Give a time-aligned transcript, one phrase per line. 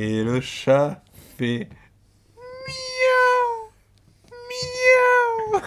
[0.00, 1.02] Et le chat
[1.36, 1.68] fait
[2.68, 3.72] miaou,
[5.50, 5.60] miaou.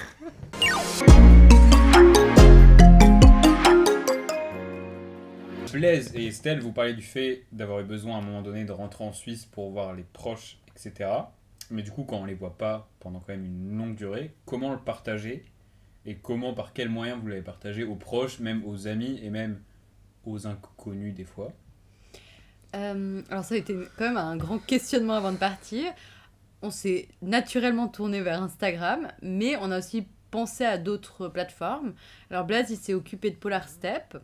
[5.73, 8.71] Blaise et Estelle, vous parlez du fait d'avoir eu besoin à un moment donné de
[8.71, 11.09] rentrer en Suisse pour voir les proches, etc.
[11.69, 14.71] Mais du coup, quand on les voit pas pendant quand même une longue durée, comment
[14.71, 15.43] le partager
[16.05, 19.59] et comment, par quels moyens vous l'avez partagé aux proches, même aux amis et même
[20.23, 21.51] aux inconnus des fois?
[22.75, 25.91] Euh, alors ça a été quand même un grand questionnement avant de partir.
[26.61, 31.93] On s'est naturellement tourné vers Instagram, mais on a aussi pensé à d'autres plateformes.
[32.29, 34.17] Alors Blaise, il s'est occupé de Polar Step.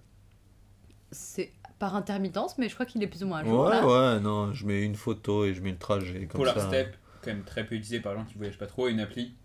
[1.11, 3.65] C'est par intermittence, mais je crois qu'il est plus ou moins à jour.
[3.65, 3.85] Ouais, là.
[4.15, 6.67] ouais, non, je mets une photo et je mets le trajet comme Polar ça.
[6.67, 9.35] Step, quand même très peu utilisé par les gens qui voyagent pas trop, une appli.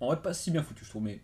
[0.00, 1.20] En vrai, pas si bien foutu, je trouve, mais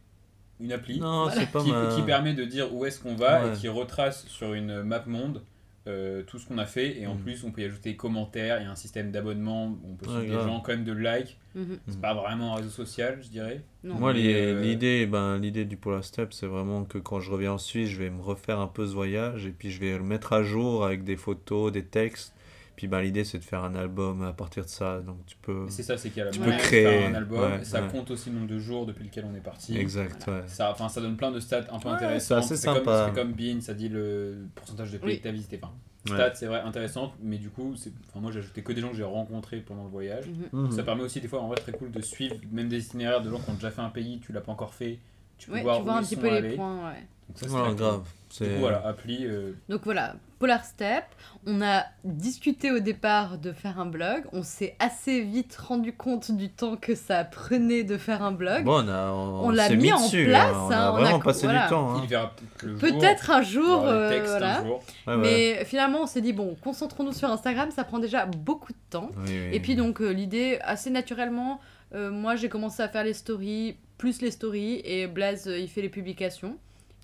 [0.60, 1.40] une appli Non, Voilà.
[1.40, 3.52] c'est pas qui, permet de dire où est-ce qu'on va Ouais.
[3.54, 5.42] et qui retrace sur une map monde
[5.88, 7.00] euh, tout ce qu'on a fait.
[7.00, 7.22] Et en Mhm.
[7.22, 10.12] plus, on peut y ajouter commentaires, il y a un système d'abonnement, on peut Ouais,
[10.12, 10.46] suivre des grave.
[10.46, 11.36] gens, quand même de likes.
[11.54, 11.78] Mhm.
[11.88, 13.62] C'est pas vraiment un réseau social, je dirais.
[13.82, 13.94] Non.
[13.96, 17.58] Moi, euh, l'idée, ben, l'idée du Polar Step, c'est vraiment que quand je reviens en
[17.58, 20.32] Suisse, je vais me refaire un peu ce voyage et puis je vais le mettre
[20.32, 22.34] à jour avec des photos, des textes.
[22.78, 25.00] Puis ben, l'idée, c'est de faire un album à partir de ça.
[25.00, 25.66] Donc tu peux.
[25.66, 27.40] Et c'est ça, c'est qu'il y a la Tu peux créer, un album.
[27.40, 27.88] ouais, et ça ouais.
[27.88, 29.76] compte aussi le nombre de jours depuis lequel on est parti.
[29.76, 30.42] Exact, ouais.
[30.46, 32.44] Ça, enfin, ça donne plein de stats un peu Ouais, intéressantes.
[32.44, 33.06] c'est assez comme, sympa.
[33.08, 35.16] c'est comme Bean, ça dit le pourcentage de pays Oui.
[35.18, 35.58] que tu as visité.
[35.60, 35.72] Enfin,
[36.08, 36.14] Ouais.
[36.14, 38.90] stats, c'est vrai, intéressantes, mais du coup, c'est- enfin, moi j'ai ajouté que des gens
[38.90, 40.26] que j'ai rencontrés pendant le voyage.
[40.52, 40.66] Mhm.
[40.66, 40.70] Mhm.
[40.70, 43.28] Ça permet aussi des fois en vrai très cool de suivre même des itinéraires de
[43.28, 45.00] gens qui ont déjà fait un pays, tu l'as pas encore fait,
[45.36, 46.76] tu peux Ouais, voir tu vois où un ils petit sont peu les points.
[46.92, 47.02] ouais.
[47.28, 48.08] Donc ça, grave.
[48.30, 48.46] C'est...
[48.54, 49.26] coup voilà, appli.
[49.26, 51.04] euh, Donc voilà, Polar Step.
[51.46, 54.24] On a discuté au départ de faire un blog.
[54.32, 58.64] On s'est assez vite rendu compte du temps que ça prenait de faire un blog.
[58.64, 60.66] Bon, on, a, on, On l'a mis en dessus, place, hein.
[60.68, 61.64] On hein, a on a vraiment co- passé voilà.
[61.64, 61.90] du temps.
[61.94, 62.00] hein.
[62.04, 62.34] Il verra
[62.78, 64.58] peut-être un jour, euh, textes voilà.
[64.60, 64.82] un jour.
[65.06, 65.20] Ouais, ouais.
[65.20, 69.10] Mais finalement, on s'est dit, bon, concentrons-nous sur Instagram, ça prend déjà beaucoup de temps.
[69.18, 71.60] Oui, oui, Et puis donc, euh, l'idée, assez naturellement,
[71.94, 75.68] euh, moi j'ai commencé à faire les stories, plus les stories, et Blaze, euh, il
[75.68, 76.56] fait les publications.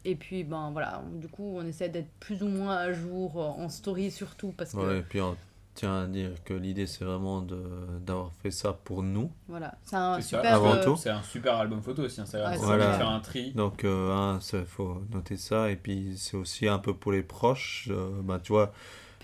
[0.04, 3.62] Et puis, ben voilà, du coup, on essaie d'être plus ou moins à jour euh,
[3.62, 5.37] en story surtout, parce que, Ouais, et puis on
[5.75, 7.60] tient à dire que l'idée, c'est vraiment de,
[8.00, 9.31] d'avoir fait ça pour nous.
[9.48, 10.54] voilà, c'est un super...
[10.54, 10.97] Avant euh, tout.
[10.97, 12.53] C'est un super album photo aussi, Instagram.
[12.53, 12.98] Ouais, permet de ça.
[12.98, 13.53] faire un tri.
[13.53, 15.70] Donc, euh, hein, il faut noter ça.
[15.70, 17.88] Et puis, c'est aussi un peu pour les proches.
[17.91, 18.72] euh, bah, tu vois,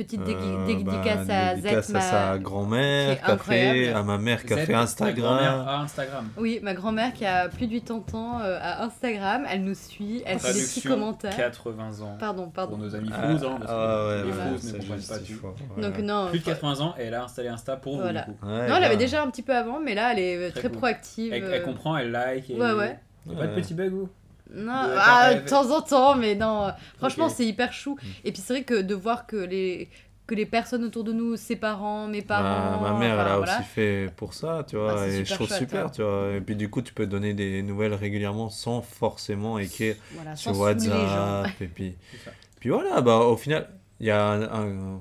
[0.00, 0.25] Petite euh,
[0.66, 2.00] dégui- dédicace bah, à dédicace à ma...
[2.00, 3.19] sa grand-mère
[3.94, 5.38] à ma mère qui a fait Instagram.
[5.66, 6.28] à Instagram.
[6.38, 10.22] Oui, ma grand-mère qui a plus de 80 ans euh, à Instagram, elle nous suit,
[10.25, 11.37] elle fait des petits commentaires.
[11.37, 12.16] 80 ans.
[12.19, 12.78] Pardon, Pour pardon.
[12.78, 15.77] nos amis Ah, fous, hein, parce que ah ouais, les ouais, fous ne comprennent pas
[15.77, 15.83] ouais.
[15.83, 18.00] Donc non, Plus de 80 ans et elle a installé Insta pour vous.
[18.00, 18.22] Voilà.
[18.22, 18.47] du coup.
[18.47, 20.69] Ouais, non, elle avait déjà un petit peu avant, mais là, elle est Très très,
[20.71, 20.78] cool.
[20.78, 21.33] proactive.
[21.34, 21.50] Elle, euh.
[21.56, 22.49] elle comprend, elle like.
[22.49, 22.55] Et...
[22.55, 22.99] Ouais, ouais.
[23.27, 23.55] Pas de Ouais.
[23.60, 24.09] petit bug ou
[24.55, 26.65] Non, De- ah, de temps en temps, mais non.
[26.66, 27.94] euh, Franchement, c'est hyper chou.
[28.03, 28.06] Mm.
[28.25, 29.88] Et puis c'est vrai que de voir que les
[30.27, 33.37] que les personnes autour de nous, ses parents, mes parents, Bah, ma mère, elle a
[33.39, 33.59] voilà.
[33.59, 35.91] aussi fait pour ça, tu vois, Ah, et je trouve chouette, super, hein.
[35.93, 36.31] tu vois.
[36.37, 40.56] Et puis du coup, tu peux donner des nouvelles régulièrement sans forcément écrire Voilà, sur.
[40.56, 41.49] WhatsApp.
[41.60, 41.97] Et puis,
[42.60, 45.00] puis voilà, bah, au final, il y a un, un,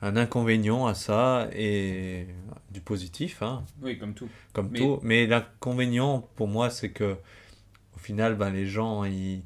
[0.00, 2.26] un inconvénient à ça et
[2.70, 4.28] du positif, hein, Oui, comme tout.
[4.54, 5.00] comme Mais- tout.
[5.02, 7.16] Mais l'inconvénient pour moi, c'est que
[8.00, 9.42] final, ben, les gens, ils,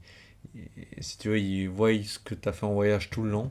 [0.55, 0.69] ils-
[1.01, 3.51] si tu veux, ils voient ce que tu as fait en voyage tout le long.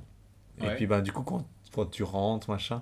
[0.62, 2.81] Et puis, ben, du coup, quand, quand tu rentres, machin,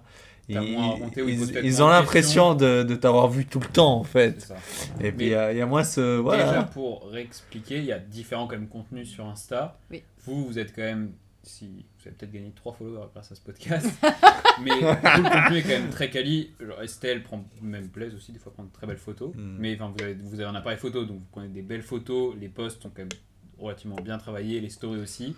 [0.49, 4.41] ils, ont l'impression de, de t'avoir vu tout le temps, en fait.
[4.41, 4.55] ça.
[4.99, 6.17] Et puis, Mais- il y, a- il y a moins ce.
[6.17, 6.45] Voilà.
[6.47, 9.79] Déjà, pour réexpliquer, il y a différents quand même contenus sur Insta.
[9.89, 10.03] Oui.
[10.25, 11.11] Vous, vous êtes quand même.
[11.43, 13.87] Si, vous avez peut-être gagné 3 followers grâce à ce podcast.
[14.61, 16.51] mais le contenu est quand même très quali.
[16.59, 19.33] Genre, Estelle prend même Blaise aussi, des fois, prend de très belles photos.
[19.33, 19.55] Mm.
[19.57, 22.35] Mais enfin, vous avez, vous avez un appareil photo, donc vous prenez des belles photos.
[22.39, 23.09] Les posts sont quand même
[23.57, 25.35] relativement bien travaillés, les stories aussi.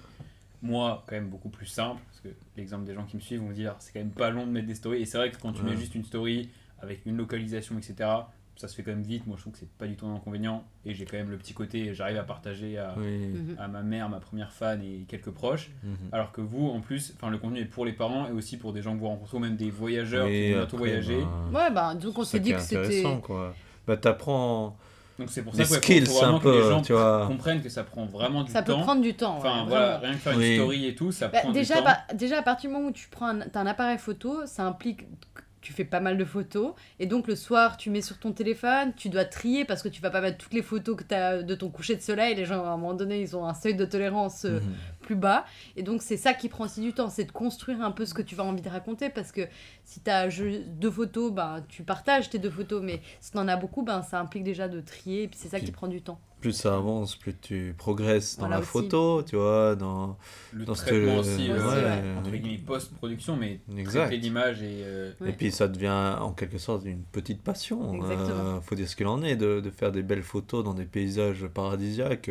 [0.62, 3.50] Moi, quand même beaucoup plus simple, parce que l'exemple des gens qui me suivent vont
[3.50, 5.02] me dire c'est quand même pas long de mettre des stories.
[5.02, 6.50] Et c'est vrai que quand tu mets juste une story
[6.80, 8.10] avec une localisation, etc.,
[8.56, 9.26] ça se fait quand même vite.
[9.28, 10.64] Moi, je trouve que c'est pas du tout un inconvénient.
[10.86, 13.28] Et j'ai quand même le petit côté, j'arrive à partager à, Oui.
[13.28, 13.56] Mhm.
[13.60, 15.72] à ma mère, ma première fan et quelques proches.
[15.84, 15.96] Mhm.
[16.12, 18.74] Alors que vous, en plus, enfin, le contenu est pour les parents et aussi pour
[18.74, 21.20] des gens que vous rencontrez, ou même des voyageurs qui vont bientôt voyager.
[21.52, 22.78] ben, Ouais, bah, donc on s'est dit que c'était.
[22.78, 23.54] intéressant, quoi.
[23.88, 24.78] Bah, t'apprends
[25.20, 27.26] Donc c'est pour ça qu'il skills faut vraiment un que les peu, gens tu vois.
[27.28, 28.82] comprennent que ça prend vraiment du Ça peut temps.
[28.82, 29.36] prendre du temps.
[29.38, 30.04] Enfin ouais, voilà, vraiment.
[30.08, 30.50] rien que faire Oui.
[30.56, 31.86] une story et tout, ça Bah, prend déjà, du temps.
[31.86, 35.33] bah, déjà, à partir du moment où tu prends un, appareil photo, ça implique que
[35.64, 36.74] tu fais pas mal de photos.
[37.00, 40.02] Et donc, le soir, tu mets sur ton téléphone, tu dois trier parce que tu
[40.02, 42.36] vas pas mettre toutes les photos que as de ton coucher de soleil.
[42.36, 44.74] Les gens, à un moment donné, ils ont un seuil de tolérance euh, Mhm.
[45.04, 45.46] Plus bas.
[45.76, 48.16] Et donc, c'est ça qui prend aussi du temps, c'est de construire un peu ce
[48.16, 49.10] que tu vas envie de raconter.
[49.10, 49.42] Parce que
[49.84, 50.28] si tu as
[50.68, 52.82] deux photos, bah, tu partages tes deux photos.
[52.82, 55.24] Mais si tu en as beaucoup, ben, ça implique déjà de trier.
[55.24, 56.20] Et puis, c'est ça qui prend du temps.
[56.44, 60.18] Plus ça avance, plus tu progresses dans la photo, tu vois, dans
[60.52, 64.08] le dans traitement aussi, ouais, post-production, mais exact.
[64.08, 64.82] traiter l'image et...
[64.84, 67.96] Euh, et puis ça devient en quelque sorte une petite passion.
[67.96, 70.74] Il euh, faut dire ce qu'il en est, de, de, faire des belles photos dans
[70.74, 72.30] des paysages paradisiaques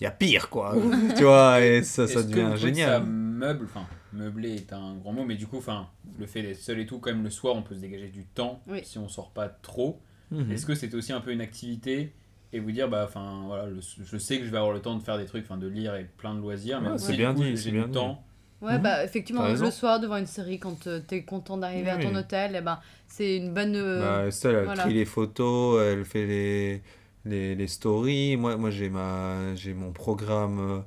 [0.00, 0.74] il y a pire, quoi.
[1.16, 2.90] tu vois, et ça, ça devient que génial.
[2.90, 5.88] Ça meuble, enfin, meubler est un grand mot, mais du coup, enfin,
[6.18, 8.24] le fait d'être seul et tout, quand même, le soir, on peut se dégager du
[8.24, 10.00] temps si on sort pas trop.
[10.30, 10.50] Mhm.
[10.50, 12.12] Est-ce que c'est aussi un peu une activité
[12.52, 15.02] et vous dire, bah, enfin, voilà, je sais que je vais avoir le temps de
[15.02, 17.70] faire des trucs, enfin, de lire et plein de loisirs, mais c'est bien dit, j'ai
[17.70, 18.22] du temps.
[18.62, 21.98] Ouais, bah, effectivement, le soir devant une série, quand euh, tu es content d'arriver à
[21.98, 23.76] ton hôtel, eh ben, c'est une bonne.
[23.76, 26.82] Euh, bah, Estelle, elle trie les photos, elle fait les
[27.26, 28.36] les, les stories.
[28.36, 30.84] Moi, moi j'ai, ma, j'ai mon programme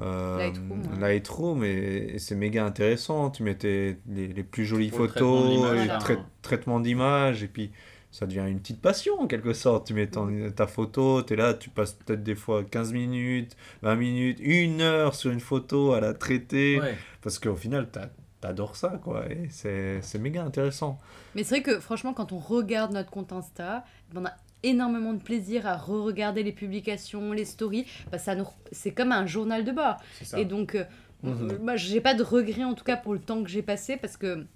[0.00, 0.50] euh,
[0.98, 3.30] Lightroom, et, c'est méga intéressant.
[3.30, 7.70] Tu mets les, les, plus jolies photos, le traitement d'image, et puis
[8.10, 9.86] ça devient une petite passion en quelque sorte.
[9.86, 13.94] Tu mets ta photo, tu es là, tu passes peut-être des fois 15 minutes, 20
[13.96, 16.80] minutes, une heure sur une photo à la traiter,
[17.22, 18.00] parce qu'au final, tu
[18.40, 19.26] t'adores ça, quoi.
[19.30, 20.98] Et c'est, c'est méga intéressant.
[21.34, 23.84] Mais c'est vrai que, franchement, quand on regarde notre compte Insta,
[24.14, 24.32] on a
[24.64, 27.86] énormément de plaisir à re-regarder les publications, les stories.
[28.10, 28.46] Bah, ça nous...
[28.72, 29.96] C'est comme un journal de bord.
[30.36, 30.84] Et donc, euh,
[31.22, 31.58] mhm.
[31.62, 34.16] moi, j'ai pas de regret en tout cas pour le temps que j'ai passé parce
[34.16, 34.46] que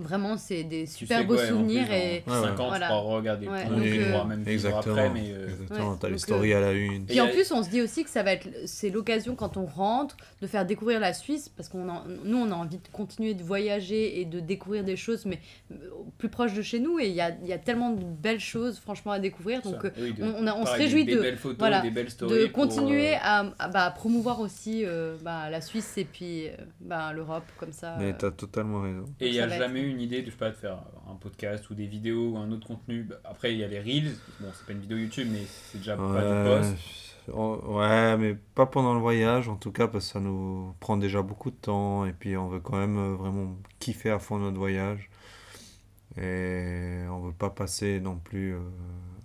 [0.00, 1.90] Vraiment, c'est des super beaux souvenirs.
[1.92, 2.86] et 5 ans, voilà.
[2.86, 3.64] tu pourras regarder ouais.
[3.66, 5.10] donc, euh, même exactement, après.
[5.10, 5.48] Mais euh...
[5.50, 7.06] Exactement, t'as les stories à la une.
[7.08, 9.66] Et en plus, on se dit aussi que ça va être, c'est l'occasion quand on
[9.66, 11.84] rentre de faire découvrir la Suisse, parce qu'on
[12.24, 15.38] nous, on a envie de continuer de voyager et de découvrir des choses, mais
[15.72, 15.76] euh,
[16.18, 16.98] plus proche de chez nous.
[16.98, 19.62] Et il y a, y a, tellement de belles choses, franchement, à découvrir.
[19.62, 23.44] Donc, euh, on, on, se réjouit de, belles photos, voilà, des belles de continuer à,
[23.72, 24.84] bah, promouvoir aussi
[25.22, 26.48] bah, la Suisse et puis
[26.80, 27.96] bah, l'Europe, comme ça.
[27.98, 29.04] Mais t'as totalement raison.
[29.20, 30.78] Et il n'y a jamais eu une idée de, je sais pas, de faire
[31.10, 33.04] un podcast ou des vidéos ou un autre contenu.
[33.04, 34.14] Bah, après, il y a les Reels.
[34.40, 36.76] Bon, c'est pas une vidéo YouTube, mais c'est déjà pas de post.
[37.28, 41.22] Ouais, mais pas pendant le voyage, en tout cas, parce que ça nous prend déjà
[41.22, 42.06] beaucoup de temps.
[42.06, 45.10] Et puis, on veut quand même euh, vraiment kiffer à fond notre voyage.
[46.16, 48.60] Et on veut pas passer non plus euh,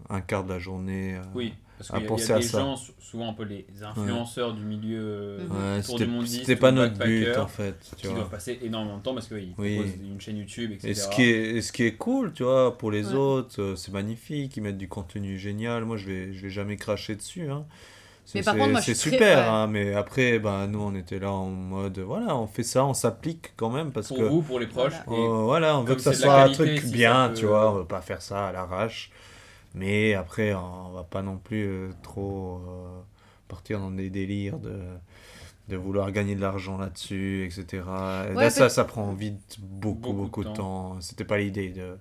[0.10, 1.19] un quart de la journée.
[1.34, 5.02] oui parce qu'il y, y, a des gens, souvent un peu les influenceurs du milieu
[5.02, 7.75] euh, ouais, du monde C'était pas notre but en fait.
[7.98, 9.75] Tu qui doivent passer énormément de temps parce qu'ils oui.
[9.75, 10.90] proposent une chaîne YouTube, etc.
[10.90, 13.92] Et ce qui est, ce qui est cool, tu vois, pour les autres, euh, c'est
[13.92, 15.84] magnifique, ils mettent du contenu génial.
[15.84, 17.50] Moi, je vais, je vais jamais cracher dessus.
[17.50, 17.66] Hein.
[18.24, 18.42] C'est
[18.96, 19.34] super, très...
[19.34, 22.96] hein, mais après, bah, nous, on était là en mode, voilà, on fait ça, on
[22.96, 24.24] s'applique quand même parce pour que.
[24.24, 24.96] Pour vous, pour les proches.
[25.10, 28.01] Euh, voilà, on veut que ça soit un truc bien, tu vois, on veut pas
[28.01, 29.12] faire ça à l'arrache.
[29.75, 33.01] Mais après, on va pas non plus euh, trop euh,
[33.48, 34.80] partir dans des délires de,
[35.68, 37.83] de vouloir gagner de l'argent là-dessus, etc.
[37.86, 41.00] là, ça, ça prend vite beaucoup, beaucoup, de temps.
[41.01, 41.98] C'était pas l'idée de...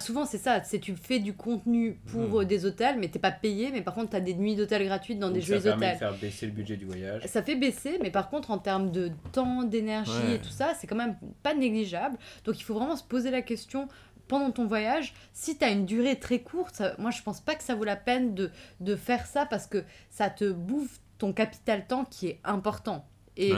[0.00, 0.60] Souvent, c'est ça.
[0.64, 2.44] C'est tu fais du contenu pour hmm.
[2.44, 3.70] des hôtels, mais t'es pas payé.
[3.70, 5.70] Mais par contre, tu as des nuits d'hôtel gratuites dans des jolis hôtels.
[5.70, 7.22] Ça permet de faire baisser le budget du voyage.
[7.26, 10.88] Ça fait baisser, mais par contre, en termes de temps, d'énergie et tout ça, c'est
[10.88, 11.14] quand même
[11.44, 12.18] pas négligeable.
[12.44, 13.86] Donc, il faut vraiment se poser la question
[14.32, 17.62] pendant ton voyage, si tu as une durée très courte, moi je pense pas que
[17.62, 18.50] ça vaut la peine de,
[18.80, 23.04] de, faire ça parce que ça te bouffe ton capital temps qui est important.
[23.36, 23.52] Et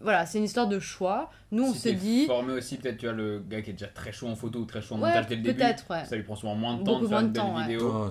[0.00, 1.30] voilà, c'est une histoire de choix.
[1.50, 2.26] Nous, on se dit.
[2.26, 4.64] formé aussi, peut-être, tu as le gars qui est déjà très chaud en photo ou
[4.64, 5.62] très chaud en montage dès le début.
[5.62, 6.04] Ouais.
[6.04, 8.10] Ça lui prend souvent moins de temps de faire une belle vidéo.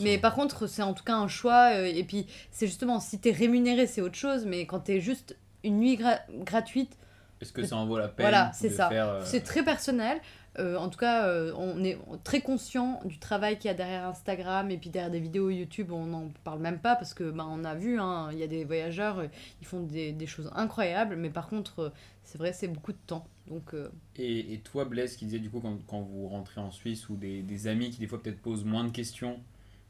[0.00, 1.74] mais par contre, c'est en tout cas un choix.
[1.74, 4.44] Euh, et puis, c'est justement, si tu es rémunéré, c'est autre chose.
[4.46, 5.98] Mais quand tu es juste une nuit
[6.40, 6.98] gratuite.
[7.40, 8.90] Est-ce que ça en vaut la peine Voilà, c'est ça.
[8.92, 10.18] Euh, c'est très personnel.
[10.58, 14.06] Euh, en tout cas, euh, on est très conscient du travail qu'il y a derrière
[14.06, 17.46] Instagram et puis derrière des vidéos YouTube, on n'en parle même pas parce que bah,
[17.48, 19.26] on a vu, hein, il y a des voyageurs, euh,
[19.60, 21.92] ils font des, des, choses incroyables, mais par contre,
[22.22, 23.26] c'est vrai, c'est beaucoup de temps.
[23.48, 23.74] Donc,
[24.16, 27.16] et, et, toi, Blaise, qui disait du coup quand, quand, vous rentrez en Suisse ou
[27.16, 29.40] des, des amis qui des fois peut-être posent moins de questions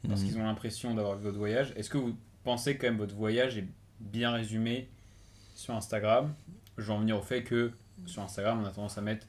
[0.08, 0.28] parce mhm.
[0.28, 3.58] qu'ils ont l'impression d'avoir vu votre voyage, est-ce que vous pensez quand même votre voyage
[3.58, 3.66] est
[4.00, 4.88] bien résumé
[5.54, 6.34] sur Instagram?
[6.78, 7.72] Je vais en venir au fait que
[8.06, 9.26] sur Instagram, on a tendance à mettre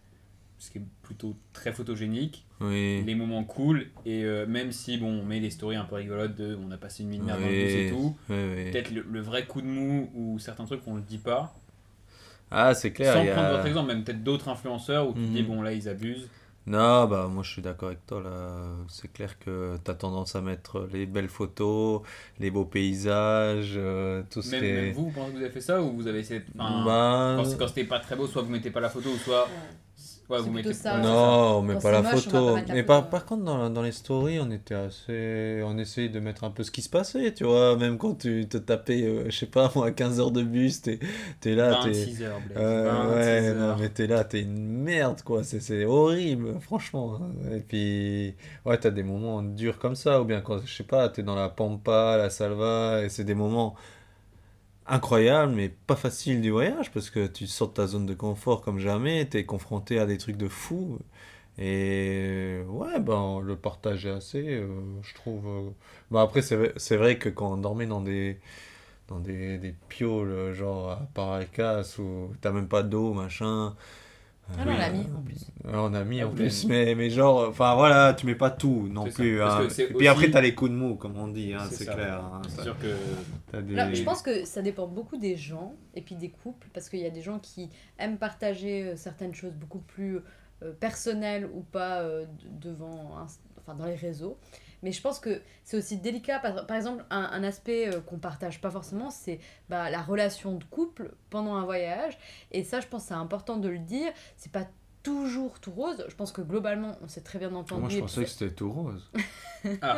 [0.64, 5.26] ce qui est plutôt très photogénique, les moments cool, et euh, même si bon, on
[5.26, 7.90] met les stories un peu rigolotes de on a passé une nuit de merde et
[7.92, 11.54] tout, peut-être le, vrai coup de mou ou certains trucs on le dit pas.
[12.50, 13.14] Ah, c'est clair.
[13.14, 15.48] Sans prendre votre exemple, même peut-être d'autres influenceurs où tu dis mhm.
[15.48, 16.30] bon là ils abusent.
[16.66, 18.64] Non, bah moi je suis d'accord avec toi là.
[18.88, 22.04] C'est clair que tu as tendance à mettre les belles photos,
[22.40, 24.74] les beaux paysages, euh, tout ce même, qui est...
[24.74, 26.42] Même vous, vous pensez que vous avez fait ça ou vous avez essayé.
[26.58, 27.44] Enfin, bah...
[27.60, 29.50] Quand c'était pas très beau, soit vous mettez pas la photo, ou soit
[30.34, 30.98] Ouais, vous mettez ça.
[30.98, 32.58] Non, on met pas la moche, photo.
[32.72, 35.62] Mais par, par contre, dans, dans les stories, on était assez.
[35.64, 37.78] On essayait de mettre un peu ce qui se passait, tu vois.
[37.78, 41.00] Même quand tu te tapais, euh, je sais pas, moi, 15 heures de bus, t'es
[41.46, 41.90] es là, t'es.
[41.90, 42.58] 26 heures, Blaise.
[42.58, 45.44] Euh, 26 ouais, non, mais t'es là, t'es une merde, quoi.
[45.44, 47.20] C'est c'est horrible, franchement.
[47.56, 48.36] Et puis,
[48.66, 51.36] ouais, t'as des moments durs comme ça, ou bien quand, je sais pas, t'es dans
[51.36, 53.76] la pampa, la salva, et c'est des moments
[54.88, 58.62] incroyables, mais pas faciles du voyage, parce que tu sors de ta zone de confort
[58.62, 61.00] comme jamais, t'es confronté à des trucs de fou.
[61.60, 64.68] Et ouais, ben, le partage est assez, euh,
[65.04, 65.48] je trouve.
[65.48, 65.70] euh.
[66.12, 68.40] Bon, après, c'est vrai que quand on dormait dans des
[69.10, 73.76] dans des, des pioles, genre à Paracas, où t'as même pas d'eau, machin.
[74.60, 75.40] Ah non, on l'a mis en plus.
[75.64, 78.52] Ouais, on a mis Ah, en plus, mais, mais genre, enfin voilà, tu mets pas
[78.52, 79.42] tout non plus.
[79.42, 79.64] Hein.
[79.64, 82.22] Et puis aussi- après, t'as les coups de mou, comme on dit, hein, C'est clair.
[82.24, 82.42] hein.
[82.62, 82.94] Sûr que
[83.52, 86.68] t'as des- Là, je pense que ça dépend beaucoup des gens et puis des couples,
[86.74, 90.20] parce qu'il y a des gens qui aiment partager euh, certaines choses beaucoup plus
[90.62, 93.28] euh, personnelles ou pas euh, de- devant, un-
[93.62, 94.38] enfin dans les réseaux.
[94.84, 96.40] Mais je pense que c'est aussi délicat.
[96.40, 100.64] Par, par exemple, un, aspect euh, qu'on partage pas forcément, c'est bah, la relation de
[100.66, 102.18] couple pendant un voyage.
[102.52, 104.12] Et ça, je pense c'est important de le dire.
[104.38, 104.52] C'est
[105.04, 106.04] toujours tout rose.
[106.08, 107.82] Je pense que globalement, on s'est très bien entendu.
[107.82, 109.12] Moi, je pensais que c'était tout rose.
[109.82, 109.98] Ah.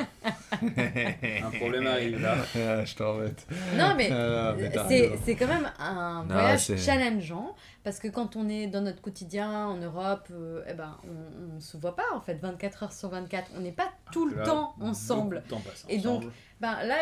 [0.51, 2.35] un problème arrive là.
[2.55, 3.47] Ah, je t'embête.
[3.77, 8.67] Non, mais Ah, mais c'est quand même un voyage challengeant parce que quand on est
[8.67, 12.35] dans notre quotidien en Europe, euh, eh ben, on, on se voit pas en fait
[12.35, 13.51] 24 heures sur 24.
[13.57, 15.43] On n'est pas tout le Là, temps ensemble.
[15.47, 16.33] temps passe Et donc, ensemble.
[16.61, 16.97] Ben, là,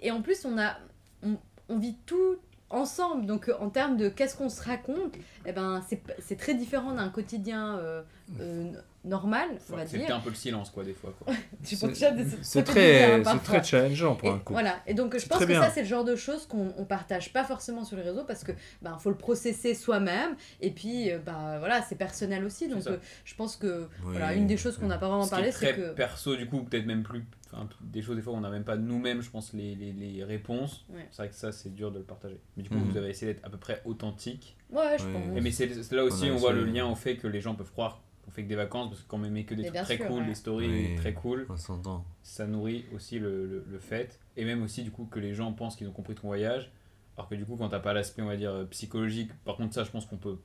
[0.00, 0.76] et en plus, on, a,
[1.22, 1.36] on,
[1.68, 2.36] on vit tout
[2.70, 3.26] ensemble.
[3.26, 5.14] Donc, euh, en termes de qu'est-ce qu'on se raconte,
[5.46, 8.02] eh ben, c'est c'est très différent d'un quotidien euh,
[8.40, 8.72] euh,
[9.08, 10.16] normal, on Faut va accepter dire.
[10.16, 11.32] un peu le silence quoi des fois quoi.
[11.64, 13.40] Tu C'est- très, parfois.
[13.60, 14.52] très challengeant pour Et un couple.
[14.52, 15.62] Voilà, et donc je C'est pense que bien.
[15.62, 18.44] ça c'est le genre de choses qu'on on partage pas forcément sur les réseaux parce
[18.44, 22.98] que ben faut le processer soi-même et puis bah voilà c'est personnel aussi donc euh,
[23.24, 24.12] je pense que Oui.
[24.12, 26.36] voilà une des choses qu'on n'a pas vraiment Ce qui parlé est c'est que perso
[26.36, 29.22] du coup peut-être même plus enfin des choses des fois on n'a même pas nous-mêmes
[29.22, 31.06] je pense les, les, les réponses Ouais.
[31.10, 32.90] c'est vrai que ça c'est dur de le partager mais du coup Mhm.
[32.90, 35.12] vous avez essayé d'être à peu près authentique ouais je Oui.
[35.12, 37.26] pense Et mais c'est c'est là aussi On on voit le lien au fait que
[37.26, 39.54] les gens peuvent croire qu'on fait que des vacances parce que quand on met que
[39.54, 40.26] des Mais trucs très sûr, cool ouais.
[40.26, 40.94] des stories Oui.
[40.96, 42.04] très cool On s'entend.
[42.22, 45.52] ça nourrit aussi le, le, le fait et même aussi du coup que les gens
[45.52, 46.70] pensent qu'ils ont compris ton voyage
[47.16, 49.84] alors que du coup quand t'as pas l'aspect on va dire psychologique par contre ça
[49.84, 50.38] je pense qu'on peut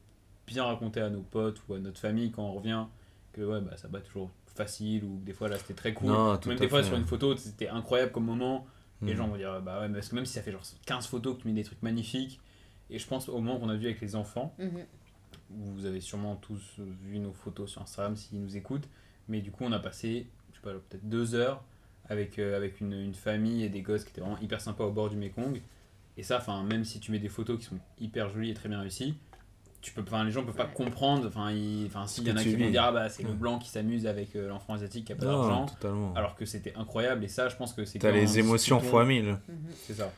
[0.48, 2.86] bien raconter à nos potes ou à notre famille quand on revient
[3.34, 6.38] que ouais bah ça va toujours facile ou des fois là c'était très cool Non,
[6.38, 6.88] tout même des fois fait.
[6.90, 8.66] sur une photo c'était incroyable comme moment
[9.02, 9.18] les Mm.
[9.18, 11.36] gens vont dire bah ouais mais parce que même si ça fait genre 15 photos
[11.36, 12.40] que tu mets des trucs magnifiques
[12.90, 14.86] et je pense au moment qu'on a vu avec les enfants Mhm.
[15.58, 18.88] Vous avez sûrement tous vu nos photos sur Instagram s'ils nous écoutent.
[19.28, 21.64] Mais du coup, on a passé, je sais pas, peut-être deux heures
[22.10, 24.92] avec, euh, avec une, une famille et des gosses qui étaient vraiment hyper sympas au
[24.92, 25.62] bord du Mekong.
[26.18, 28.68] Et ça, enfin, même si tu mets des photos qui sont hyper jolies et très
[28.70, 29.16] bien réussies,
[29.82, 31.26] tu peux, enfin, les gens peuvent pas comprendre.
[31.28, 33.60] Enfin, il- enfin, s'il y en a qui vont dire ah bah c'est le blanc
[33.60, 36.14] qui s'amuse avec euh, l'enfant asiatique qui a pas d'argent, totalement.
[36.16, 37.24] alors que c'était incroyable.
[37.24, 39.38] Et ça, je pense que c'est T'as les émotions fois mille.
[39.76, 40.12] C'est ça.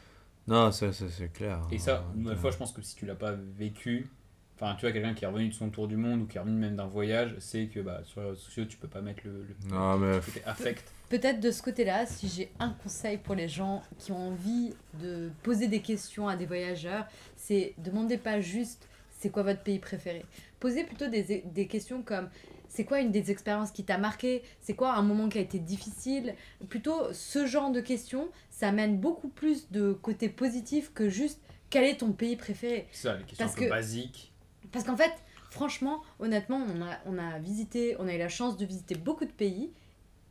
[0.47, 1.61] Non, ça, ça, c'est clair.
[1.71, 4.07] Et ça, une fois, je pense que si tu l'as pas vécu,
[4.55, 6.39] enfin, tu vois, quelqu'un qui est revenu de son tour du monde ou qui est
[6.41, 9.21] revenu même d'un voyage, c'est que bah, sur les réseaux sociaux, tu peux pas mettre
[9.25, 10.83] le, le, Non, mais le côté affect.
[11.09, 15.29] peut-être de ce côté-là si j'ai un conseil pour les gens qui ont envie de
[15.43, 18.87] poser des questions à des voyageurs c'est demandez pas juste
[19.19, 20.25] c'est quoi votre pays préféré
[20.59, 22.29] posez plutôt des, des questions comme
[22.67, 24.43] c'est quoi une des expériences qui t'a marqué?
[24.59, 26.35] C'est quoi un moment qui a été difficile?
[26.67, 31.85] Plutôt ce genre de questions, ça amène beaucoup plus de côté positif que juste quel
[31.85, 32.87] est ton pays préféré?
[32.91, 34.33] C'est ça, les questions Parce un peu que- basiques.
[34.71, 35.13] Parce qu'en fait,
[35.49, 39.25] franchement, honnêtement, on a, on a visité, on a eu la chance de visiter beaucoup
[39.25, 39.71] de pays.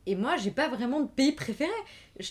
[0.05, 1.71] Et moi, j'ai pas vraiment de pays préféré.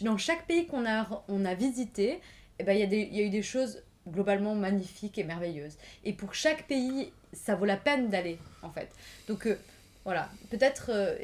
[0.03, 2.21] Dans chaque pays qu'on a, on a visité,
[2.59, 5.77] eh ben, il y, a y a eu des choses globalement magnifiques et merveilleuses.
[6.05, 8.91] Et pour chaque pays, ça vaut la peine d'aller, en fait.
[9.29, 9.57] Donc, euh,
[10.05, 10.29] voilà.
[10.51, 11.17] Peut-être euh,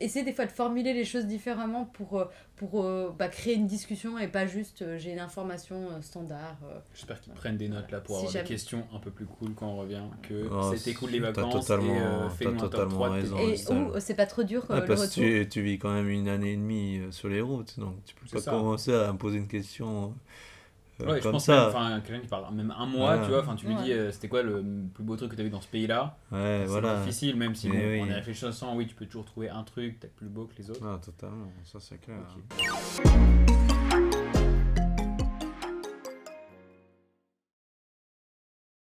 [0.00, 2.24] essayer des fois de formuler les choses différemment pour, euh,
[2.56, 6.58] pour euh, bah, créer une discussion et pas juste euh, j'ai une information euh, standard.
[6.64, 6.78] euh.
[6.94, 8.44] J'espère qu'ils prennent des notes là pour Si avoir jamais.
[8.44, 10.02] des questions un peu plus cool quand on revient.
[10.22, 11.66] Que Oh, c'était cool les t'as vacances.
[11.66, 13.38] totalement- et euh, top totalement 3 de tes raison.
[13.38, 15.22] Et euh, c'est pas trop dur Ouais, le parce retour.
[15.22, 18.14] que tu, tu vis quand même une année et demie sur les routes, donc tu
[18.14, 18.50] peux pas ça.
[18.50, 20.14] commencer à me poser une question
[21.00, 21.72] euh, Ouais, je comme pense ça.
[21.74, 23.82] même, quelqu'un qui parle même un mois, tu vois, enfin, tu lui Ouais.
[23.82, 24.62] dis euh, c'était quoi le
[24.94, 26.16] plus beau truc que tu as vu dans ce pays-là?
[26.32, 27.00] ouais, c'est voilà.
[27.00, 28.00] difficile, même si bon, oui.
[28.02, 30.70] en y réfléchissant, oui, tu peux toujours trouver un truc peut-être plus beau que les
[30.70, 30.80] autres.
[30.84, 32.18] Ah, totalement, ça c'est clair.